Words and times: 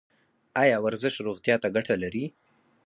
ایا 0.61 0.77
ورزش 0.85 1.15
روغتیا 1.27 1.55
ته 1.61 1.67
ګټه 1.75 1.95
لري؟ 2.03 2.25